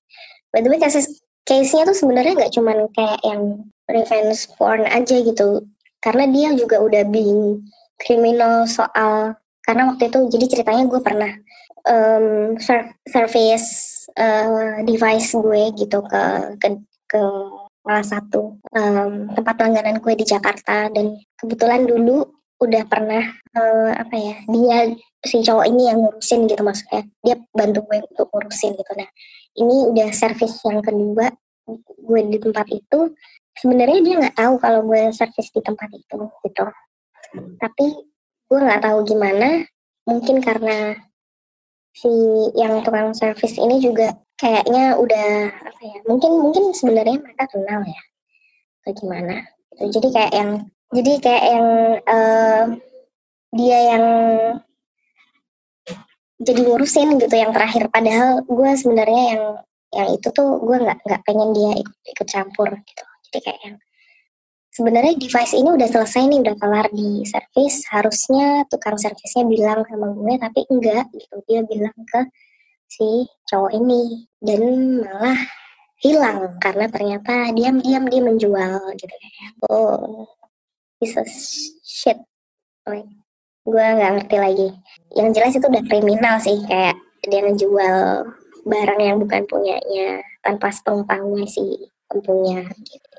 By 0.55 0.63
the 0.63 0.71
way 0.71 0.79
kasus 0.79 1.23
case-nya 1.49 1.89
tuh 1.89 1.97
sebenarnya 1.97 2.37
nggak 2.37 2.55
cuman 2.55 2.87
kayak 2.95 3.21
yang 3.27 3.65
revenge 3.91 4.47
porn 4.55 4.87
aja 4.87 5.17
gitu. 5.25 5.67
Karena 6.01 6.31
dia 6.31 6.55
juga 6.55 6.79
udah 6.79 7.03
being 7.11 7.65
kriminal 8.01 8.65
soal 8.65 9.40
karena 9.71 9.87
waktu 9.87 10.11
itu 10.11 10.19
jadi 10.35 10.45
ceritanya 10.51 10.83
gue 10.91 10.99
pernah 10.99 11.31
um, 11.87 12.59
ser- 12.59 12.99
service 13.07 14.03
uh, 14.19 14.83
device 14.83 15.31
gue 15.31 15.63
gitu 15.79 16.03
ke 16.03 16.23
ke 16.59 16.69
ke 17.07 17.23
salah 17.87 18.03
satu 18.03 18.59
um, 18.75 19.31
tempat 19.31 19.55
langganan 19.63 20.03
gue 20.03 20.15
di 20.19 20.27
Jakarta. 20.27 20.91
Dan 20.91 21.23
kebetulan 21.39 21.87
dulu 21.87 22.27
udah 22.59 22.83
pernah 22.91 23.23
uh, 23.55 23.95
apa 23.95 24.17
ya 24.19 24.35
dia 24.51 24.79
si 25.23 25.39
cowok 25.39 25.71
ini 25.71 25.87
yang 25.87 26.03
ngurusin 26.03 26.51
gitu 26.51 26.67
maksudnya. 26.67 27.07
Dia 27.23 27.39
bantu 27.55 27.87
gue 27.87 28.03
untuk 28.11 28.27
ngurusin 28.27 28.75
gitu. 28.75 28.93
Nah 28.99 29.07
ini 29.55 29.77
udah 29.95 30.11
servis 30.11 30.59
yang 30.67 30.83
kedua 30.83 31.31
gue 31.79 32.21
di 32.27 32.43
tempat 32.43 32.67
itu. 32.75 33.15
Sebenarnya 33.55 34.03
dia 34.03 34.15
nggak 34.19 34.35
tahu 34.35 34.55
kalau 34.59 34.83
gue 34.83 35.15
servis 35.15 35.47
di 35.55 35.63
tempat 35.63 35.95
itu 35.95 36.19
gitu. 36.43 36.67
Tapi 37.63 38.10
gue 38.51 38.59
nggak 38.59 38.83
tahu 38.83 38.99
gimana. 39.07 39.63
Mungkin 40.11 40.43
karena 40.43 40.99
si 41.95 42.11
yang 42.59 42.83
tukang 42.83 43.15
servis 43.15 43.55
ini 43.55 43.79
juga 43.79 44.19
kayaknya 44.39 44.99
udah 44.99 45.51
apa 45.51 45.83
ya 45.83 45.99
mungkin 46.07 46.31
mungkin 46.43 46.65
sebenarnya 46.75 47.23
mereka 47.23 47.47
kenal 47.47 47.81
ya. 47.87 48.03
Atau 48.83 48.93
gimana. 49.07 49.47
Gitu. 49.79 50.03
jadi 50.03 50.09
kayak 50.11 50.33
yang 50.35 50.51
jadi 50.91 51.13
kayak 51.23 51.45
yang 51.47 51.69
uh, 52.11 52.65
dia 53.55 53.79
yang 53.95 54.05
jadi 56.43 56.61
ngurusin 56.67 57.23
gitu 57.23 57.35
yang 57.39 57.55
terakhir. 57.55 57.87
Padahal 57.93 58.43
gue 58.43 58.71
sebenarnya 58.75 59.23
yang 59.37 59.45
yang 59.91 60.09
itu 60.15 60.29
tuh 60.35 60.59
gue 60.63 60.77
nggak 60.83 60.99
nggak 61.07 61.23
pengen 61.23 61.51
dia 61.55 61.71
ikut 61.79 61.97
ikut 62.19 62.29
campur 62.31 62.69
gitu. 62.75 63.05
Jadi 63.31 63.39
kayak 63.47 63.61
yang 63.63 63.77
sebenarnya 64.71 65.19
device 65.19 65.55
ini 65.59 65.71
udah 65.75 65.89
selesai 65.91 66.23
nih 66.31 66.41
udah 66.47 66.57
kelar 66.57 66.87
di 66.95 67.27
servis 67.27 67.83
harusnya 67.91 68.65
tukang 68.71 68.97
servisnya 68.97 69.45
bilang 69.47 69.83
sama 69.87 70.15
gue 70.15 70.35
tapi 70.39 70.61
enggak 70.71 71.05
gitu. 71.15 71.37
Dia 71.51 71.61
bilang 71.67 71.97
ke 72.07 72.21
si 72.91 73.27
cowok 73.51 73.73
ini 73.75 74.27
dan 74.43 74.63
malah 75.03 75.39
hilang 76.01 76.57
karena 76.59 76.87
ternyata 76.89 77.53
diam-diam 77.53 78.09
dia 78.09 78.21
menjual 78.23 78.81
gitu. 78.97 79.15
Oh 79.69 80.27
this 81.03 81.19
is 81.19 81.35
shit. 81.83 82.19
Like 82.87 83.11
gue 83.67 83.85
nggak 83.85 84.11
ngerti 84.23 84.37
lagi. 84.39 84.69
Yang 85.19 85.29
jelas 85.37 85.53
itu 85.59 85.67
udah 85.67 85.85
kriminal 85.91 86.37
sih 86.39 86.59
kayak 86.65 86.97
dia 87.27 87.41
ngejual 87.45 87.97
barang 88.65 89.01
yang 89.01 89.17
bukan 89.21 89.45
punyanya 89.51 90.23
tanpa 90.41 90.73
sepengetahuan 90.73 91.45
si 91.45 91.91
gitu. 92.11 92.33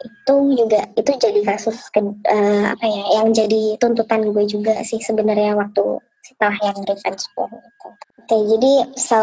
itu 0.01 0.35
juga 0.59 0.81
itu 0.99 1.11
jadi 1.15 1.41
kasus 1.47 1.77
ke, 1.93 2.03
eh, 2.27 2.63
apa 2.67 2.85
ya 2.85 3.03
yang 3.21 3.31
jadi 3.31 3.79
tuntutan 3.79 4.27
gue 4.27 4.43
juga 4.49 4.83
sih 4.83 4.99
sebenarnya 4.99 5.55
waktu 5.55 6.01
setelah 6.25 6.57
yang 6.59 6.77
revenge 6.83 7.23
porn 7.33 7.55
itu 7.55 7.87
oke 8.19 8.37
jadi 8.57 8.73
so 8.99 9.21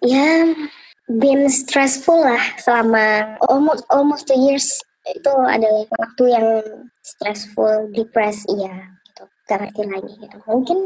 ya 0.00 0.48
been 1.20 1.50
stressful 1.50 2.16
lah 2.16 2.40
selama 2.62 3.36
almost 3.50 3.82
almost 3.90 4.24
two 4.30 4.38
years 4.38 4.78
itu 5.08 5.32
adalah 5.32 5.84
waktu 5.96 6.24
yang 6.28 6.46
stressful, 7.00 7.88
depressed, 7.96 8.46
iya 8.52 8.92
gitu. 9.10 9.24
Gak 9.48 9.58
ngerti 9.64 9.82
lagi 9.88 10.12
gitu. 10.20 10.36
Mungkin 10.46 10.78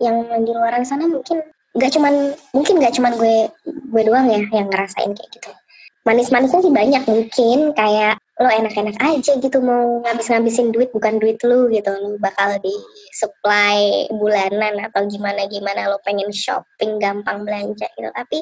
yang 0.00 0.16
di 0.42 0.52
luar 0.52 0.82
sana 0.82 1.06
mungkin 1.06 1.44
nggak 1.72 1.92
cuman 1.96 2.36
mungkin 2.52 2.74
nggak 2.84 2.94
cuman 3.00 3.12
gue 3.16 3.36
gue 3.64 4.02
doang 4.04 4.28
ya 4.28 4.42
yang 4.52 4.68
ngerasain 4.68 5.12
kayak 5.14 5.30
gitu. 5.32 5.50
Manis-manisnya 6.02 6.66
sih 6.66 6.74
banyak 6.74 7.02
mungkin 7.06 7.58
kayak 7.78 8.18
lo 8.42 8.50
enak-enak 8.50 8.98
aja 8.98 9.38
gitu 9.38 9.62
mau 9.62 10.02
ngabis-ngabisin 10.02 10.74
duit 10.74 10.90
bukan 10.90 11.22
duit 11.22 11.38
lu 11.46 11.70
gitu. 11.70 11.94
Lo 11.94 12.18
bakal 12.18 12.58
di 12.58 12.74
supply 13.14 14.10
bulanan 14.10 14.82
atau 14.90 15.06
gimana 15.06 15.46
gimana 15.46 15.86
lo 15.86 16.02
pengen 16.02 16.34
shopping 16.34 16.98
gampang 16.98 17.46
belanja 17.46 17.86
gitu. 17.94 18.10
Tapi 18.10 18.38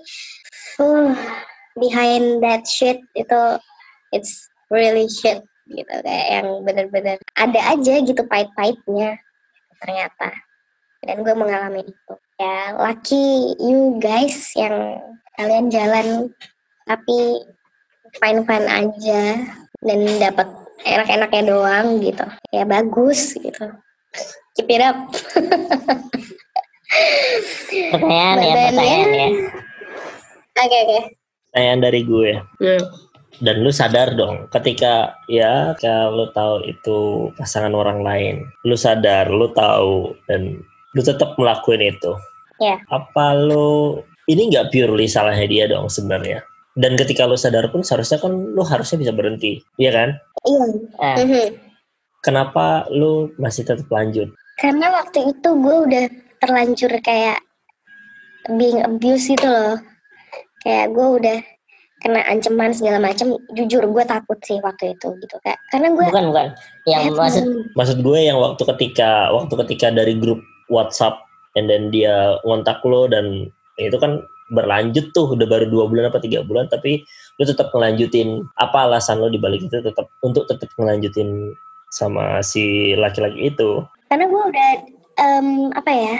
uh, 0.81 1.13
behind 1.77 2.41
that 2.41 2.65
shit 2.65 3.05
itu 3.13 3.41
it's 4.17 4.49
really 4.73 5.05
shit 5.05 5.45
gitu 5.69 5.95
kayak 6.03 6.41
yang 6.41 6.49
bener-bener 6.65 7.21
ada 7.37 7.61
aja 7.77 7.95
gitu 8.01 8.23
pahit-pahitnya 8.25 9.21
ternyata. 9.85 10.33
Dan 11.05 11.25
gue 11.25 11.35
mengalami 11.37 11.85
itu. 11.85 12.15
Ya 12.41 12.73
lucky 12.73 13.53
you 13.61 14.01
guys 14.01 14.57
yang 14.57 14.97
kalian 15.37 15.69
jalan 15.69 16.33
tapi 16.91 17.47
fine 18.19 18.43
fine 18.43 18.67
aja 18.67 19.23
dan 19.87 20.01
dapat 20.19 20.51
enak-enaknya 20.83 21.43
doang 21.47 22.03
gitu 22.03 22.27
ya 22.51 22.67
bagus 22.67 23.39
gitu 23.39 23.71
keep 24.59 24.67
it 24.67 24.83
up 24.83 24.99
Pertanyaan 27.71 28.39
ya, 28.43 28.55
pertanyaan 28.75 29.11
ya. 29.15 29.29
oke 30.59 30.77
oke 30.83 31.01
Pertanyaan 31.51 31.81
dari 31.83 32.01
gue. 32.07 32.33
Dan 33.43 33.67
lu 33.67 33.75
sadar 33.75 34.15
dong 34.15 34.47
ketika 34.55 35.19
ya 35.27 35.75
kalau 35.83 36.31
tahu 36.31 36.63
itu 36.63 36.99
pasangan 37.35 37.75
orang 37.75 38.07
lain, 38.07 38.47
lu 38.63 38.79
sadar, 38.79 39.27
lu 39.27 39.51
tahu 39.51 40.15
dan 40.31 40.63
lu 40.95 41.03
tetap 41.03 41.35
melakukan 41.35 41.83
itu. 41.83 42.13
Ya. 42.63 42.79
Apa 42.87 43.35
lu 43.35 43.99
ini 44.31 44.55
nggak 44.55 44.71
purely 44.71 45.11
salahnya 45.11 45.47
dia 45.51 45.65
dong 45.67 45.91
sebenarnya? 45.91 46.47
Dan 46.79 46.95
ketika 46.95 47.27
lu 47.27 47.35
sadar 47.35 47.67
pun 47.75 47.83
seharusnya 47.83 48.23
kan 48.23 48.31
lu 48.31 48.63
harusnya 48.63 48.99
bisa 49.03 49.13
berhenti, 49.15 49.59
iya 49.77 49.91
kan? 49.91 50.09
iya 50.47 50.65
Ah, 51.03 51.17
mhm. 51.19 51.59
Kenapa 52.21 52.85
lu 52.93 53.33
masih 53.41 53.65
tetap 53.65 53.89
lanjut? 53.89 54.31
karena 54.61 54.87
waktu 54.93 55.33
itu 55.33 55.49
gue 55.57 55.77
udah 55.89 56.05
terlanjur 56.45 56.93
kayak 57.01 57.41
being 58.61 58.85
abuse 58.85 59.33
gitu 59.33 59.49
loh 59.49 59.81
kayak 60.61 60.93
gue 60.93 61.07
udah 61.21 61.39
kena 62.01 62.25
ancaman 62.29 62.73
segala 62.73 63.01
macam 63.01 63.37
jujur 63.57 63.85
gue 63.85 64.05
takut 64.05 64.37
sih 64.45 64.61
waktu 64.61 64.97
itu 64.97 65.09
gitu 65.21 65.37
kayak 65.45 65.61
karena 65.73 65.93
gue 65.93 66.05
bukan 66.09 66.29
bukan. 66.33 66.49
Yang 66.89 67.05
maksud 67.13 67.45
Maksud 67.77 67.99
gue 68.01 68.19
yang 68.25 68.41
waktu 68.41 68.63
ketika 68.77 69.29
waktu 69.33 69.55
ketika 69.65 69.93
dari 69.93 70.17
grup 70.17 70.41
WhatsApp 70.73 71.21
and 71.57 71.69
then 71.69 71.93
dia 71.93 72.41
ngontak 72.45 72.81
lo 72.85 73.05
dan 73.09 73.53
itu 73.77 73.97
kan 74.01 74.21
berlanjut 74.51 75.15
tuh 75.15 75.33
udah 75.33 75.47
baru 75.47 75.67
dua 75.71 75.87
bulan 75.87 76.11
apa 76.11 76.19
tiga 76.19 76.43
bulan 76.43 76.67
tapi 76.67 77.03
lu 77.39 77.45
tetap 77.47 77.73
ngelanjutin 77.73 78.45
apa 78.59 78.91
alasan 78.91 79.23
lo 79.23 79.31
dibalik 79.31 79.65
itu 79.65 79.81
tetap 79.81 80.11
untuk 80.21 80.45
tetap 80.51 80.69
ngelanjutin 80.77 81.55
sama 81.91 82.39
si 82.45 82.95
laki-laki 82.95 83.51
itu. 83.51 83.83
Karena 84.11 84.27
gue 84.27 84.43
udah 84.51 84.71
em, 85.19 85.49
apa 85.75 85.91
ya 85.91 86.17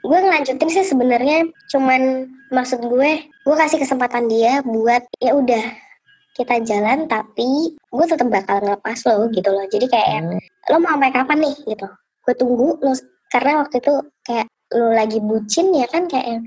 gue 0.00 0.16
ngelanjutin 0.16 0.70
sih 0.72 0.86
sebenarnya 0.86 1.44
cuman 1.68 2.24
maksud 2.48 2.80
gue 2.80 3.10
gue 3.26 3.56
kasih 3.56 3.76
kesempatan 3.76 4.32
dia 4.32 4.64
buat 4.64 5.04
ya 5.20 5.36
udah 5.36 5.64
kita 6.32 6.64
jalan 6.64 7.04
tapi 7.04 7.76
gue 7.76 8.06
tetap 8.08 8.28
bakal 8.32 8.64
ngelepas 8.64 8.96
lo 9.04 9.28
gitu 9.34 9.48
loh. 9.52 9.66
Jadi 9.68 9.86
kayak 9.90 10.08
Hmm, 10.24 10.38
lo 10.72 10.76
mau 10.80 10.96
sampai 10.96 11.12
kapan 11.12 11.38
nih 11.44 11.54
gitu. 11.68 11.88
Gue 12.24 12.34
tunggu 12.36 12.68
lo 12.80 12.92
karena 13.30 13.62
waktu 13.62 13.82
itu 13.82 13.94
kayak 14.24 14.46
lo 14.74 14.94
lagi 14.94 15.18
bucin 15.18 15.74
ya 15.74 15.86
kan 15.90 16.06
kayak 16.06 16.26
yang 16.26 16.42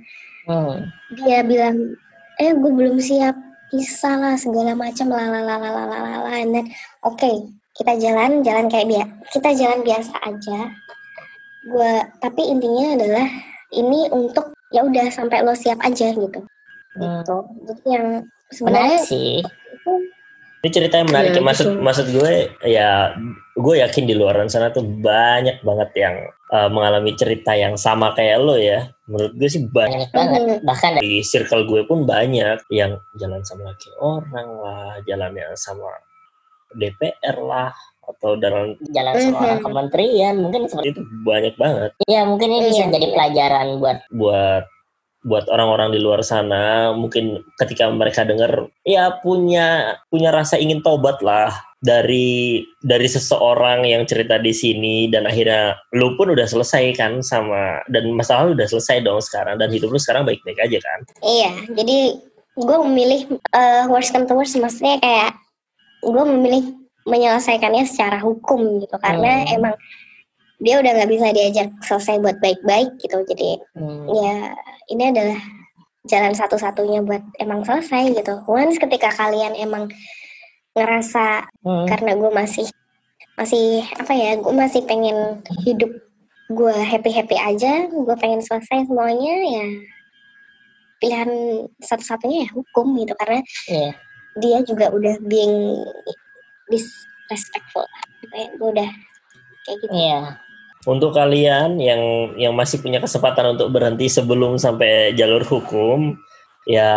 hmm. 0.50 0.76
dia 1.22 1.40
bilang 1.44 1.96
eh 2.42 2.52
gue 2.52 2.72
belum 2.74 2.98
siap 2.98 3.36
bisa 3.70 4.14
lah 4.18 4.38
segala 4.38 4.78
macam 4.78 5.10
lalalalalala 5.10 6.30
and 6.38 6.54
then 6.54 6.66
oke 7.02 7.30
kita 7.74 7.94
jalan 7.98 8.46
jalan 8.46 8.70
kayak 8.70 8.86
biasa 8.90 9.12
kita 9.34 9.50
jalan 9.58 9.80
biasa 9.82 10.14
aja 10.22 10.60
gue 11.64 11.94
tapi 12.22 12.42
intinya 12.48 12.94
adalah 13.00 13.28
ini 13.74 14.06
untuk 14.14 14.54
ya 14.70 14.86
udah 14.86 15.10
sampai 15.10 15.42
lo 15.42 15.54
siap 15.54 15.82
aja 15.82 16.14
gitu 16.14 16.42
Hmm. 16.94 17.26
gitu 17.26 17.38
jadi 17.66 17.84
yang 17.90 18.06
Menarik 18.14 18.54
sebenarnya 18.54 19.00
sih. 19.02 19.42
ini 20.62 20.70
cerita 20.70 21.02
yang 21.02 21.10
menarik 21.10 21.34
Iya, 21.34 21.42
ya, 21.42 21.48
maksud 21.50 21.66
betul. 21.74 21.82
maksud 21.82 22.06
gue 22.14 22.34
ya 22.70 22.90
gue 23.64 23.80
yakin 23.80 24.04
di 24.04 24.16
luar 24.20 24.36
sana 24.52 24.76
tuh 24.76 24.84
banyak 24.84 25.64
banget 25.64 25.90
yang 25.96 26.16
uh, 26.52 26.68
mengalami 26.68 27.16
cerita 27.16 27.56
yang 27.56 27.80
sama 27.80 28.12
kayak 28.12 28.44
lo 28.44 28.60
ya 28.60 28.92
menurut 29.08 29.32
gue 29.40 29.48
sih 29.48 29.64
banyak 29.64 30.12
Banyak 30.12 30.12
banget. 30.12 30.60
Bahkan 30.68 30.92
di 31.00 31.24
circle 31.24 31.64
gue 31.64 31.88
pun 31.88 32.04
banyak 32.04 32.60
yang 32.68 33.00
jalan 33.16 33.40
sama 33.48 33.72
laki 33.72 33.88
orang 34.04 34.50
lah, 34.60 35.00
jalan 35.08 35.32
yang 35.32 35.56
sama 35.56 35.88
DPR 36.74 37.38
lah, 37.40 37.72
atau 38.04 38.36
dalam 38.36 38.76
jalan 38.92 39.14
sama 39.16 39.32
Mhm. 39.32 39.44
orang 39.48 39.62
kementerian 39.64 40.36
mungkin 40.36 40.62
seperti 40.68 40.92
itu 40.92 41.02
banyak 41.24 41.56
banget 41.56 41.92
ya 42.04 42.28
mungkin 42.28 42.52
ini 42.52 42.68
bisa 42.68 42.84
Iya, 42.84 43.00
jadi 43.00 43.08
iya. 43.08 43.14
pelajaran 43.16 43.68
buat 43.80 43.98
buat 44.12 44.64
buat 45.24 45.46
orang-orang 45.48 45.96
di 45.96 46.04
luar 46.04 46.20
sana 46.20 46.92
mungkin 46.92 47.40
ketika 47.56 47.88
mereka 47.88 48.28
dengar 48.28 48.68
ya 48.84 49.08
punya 49.24 49.96
punya 50.12 50.36
rasa 50.36 50.60
ingin 50.60 50.84
tobat 50.84 51.24
lah 51.24 51.48
dari 51.84 52.64
dari 52.80 53.08
seseorang 53.12 53.84
yang 53.84 54.08
cerita 54.08 54.40
di 54.40 54.56
sini 54.56 55.12
dan 55.12 55.28
akhirnya 55.28 55.76
lu 55.92 56.16
pun 56.16 56.32
udah 56.32 56.48
selesai 56.48 56.96
kan 56.96 57.20
sama 57.20 57.84
dan 57.92 58.08
masalah 58.16 58.48
lu 58.48 58.56
udah 58.56 58.68
selesai 58.72 59.04
dong 59.04 59.20
sekarang 59.20 59.60
dan 59.60 59.68
hidup 59.68 59.92
lu 59.92 60.00
sekarang 60.00 60.24
baik-baik 60.24 60.58
aja 60.64 60.80
kan 60.80 61.00
iya 61.20 61.52
jadi 61.76 62.24
gue 62.56 62.78
memilih 62.88 63.22
eh, 63.36 63.84
worst 63.92 64.16
come 64.16 64.24
to 64.24 64.34
worst 64.34 64.56
maksudnya 64.56 64.96
kayak 65.04 65.36
gue 66.08 66.24
memilih 66.24 66.64
menyelesaikannya 67.04 67.84
secara 67.84 68.24
hukum 68.24 68.80
gitu 68.80 68.96
karena 69.04 69.44
Hmm. 69.44 69.56
emang 69.60 69.76
dia 70.64 70.80
udah 70.80 70.92
nggak 70.96 71.12
bisa 71.12 71.28
diajak 71.36 71.70
selesai 71.84 72.24
buat 72.24 72.40
baik-baik 72.40 72.96
gitu 73.04 73.28
jadi 73.28 73.60
hmm, 73.76 74.08
ya 74.08 74.56
ini 74.88 75.04
adalah 75.12 75.40
jalan 76.08 76.36
satu-satunya 76.36 77.04
buat 77.04 77.24
emang 77.40 77.64
selesai 77.64 78.12
gitu. 78.16 78.44
Once 78.48 78.76
ketika 78.76 79.12
kalian 79.16 79.56
emang 79.56 79.88
ngerasa 80.74 81.48
hmm, 81.62 81.86
karena 81.90 82.12
gue 82.18 82.32
masih 82.34 82.68
masih 83.34 83.82
apa 83.98 84.14
ya, 84.14 84.38
gue 84.38 84.54
masih 84.54 84.82
pengen 84.86 85.42
hidup 85.66 85.90
gue 86.54 86.76
happy 86.76 87.10
happy 87.10 87.38
aja, 87.40 87.90
gue 87.90 88.16
pengen 88.20 88.42
selesai 88.42 88.86
semuanya 88.86 89.34
ya 89.48 89.68
pilihan 91.04 91.32
satu-satunya 91.84 92.48
ya 92.48 92.50
hukum 92.56 92.96
gitu 92.96 93.12
karena 93.20 93.44
iya. 93.68 93.92
dia 94.40 94.58
juga 94.64 94.88
udah 94.96 95.20
being 95.28 95.84
disrespectful, 96.72 97.84
kayak 98.32 98.56
gue 98.56 98.70
udah 98.72 98.90
kayak 99.68 99.78
gitu. 99.84 99.92
Iya. 99.92 100.40
Untuk 100.84 101.16
kalian 101.16 101.80
yang 101.80 102.02
yang 102.40 102.56
masih 102.56 102.80
punya 102.80 103.04
kesempatan 103.04 103.56
untuk 103.56 103.72
berhenti 103.72 104.08
sebelum 104.08 104.56
sampai 104.56 105.12
jalur 105.16 105.44
hukum, 105.44 106.16
ya 106.66 106.92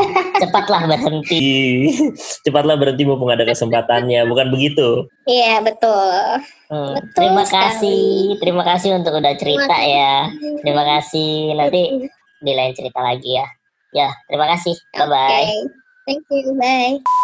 Cepatlah 0.40 0.88
berhenti. 0.88 1.92
cepatlah 2.40 2.80
berhenti 2.80 3.04
mumpung 3.04 3.28
ada 3.28 3.44
kesempatannya, 3.44 4.24
bukan 4.24 4.48
begitu? 4.48 5.04
Iya 5.28 5.60
betul. 5.60 6.40
Hmm, 6.72 6.96
Betul 6.96 7.12
Terima 7.12 7.42
sekali. 7.44 7.60
kasih, 7.60 8.02
terima 8.40 8.62
kasih 8.64 8.90
untuk 8.96 9.12
udah 9.12 9.34
cerita 9.36 9.68
Terima 9.68 9.92
ya. 9.92 10.14
Terima 10.64 10.82
kasih. 10.96 11.32
Nanti 11.52 11.82
di 12.40 12.52
lain 12.56 12.72
cerita 12.72 13.04
lagi 13.04 13.36
ya. 13.36 13.46
Ya, 13.92 14.08
terima 14.30 14.48
kasih. 14.56 14.80
Bye 14.96 15.06
bye. 15.06 15.28
Okay. 15.28 15.52
Thank 16.08 16.24
you. 16.32 16.56
Bye. 16.56 17.19